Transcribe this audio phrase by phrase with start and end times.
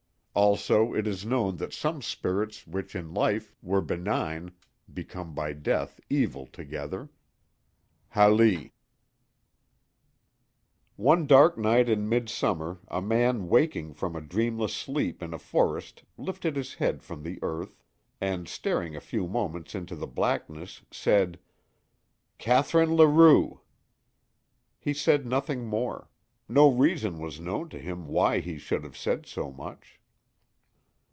[0.33, 4.53] Also, it is known that some spirits which in life were benign
[4.93, 8.71] become by death evil altogether.—Hali.
[10.95, 16.05] ONE dark night in midsummer a man waking from a dreamless sleep in a forest
[16.17, 17.83] lifted his head from the earth,
[18.21, 21.39] and staring a few moments into the blackness, said:
[22.37, 23.59] "Catherine Larue."
[24.79, 26.09] He said nothing more;
[26.47, 29.97] no reason was known to him why he should have said so much.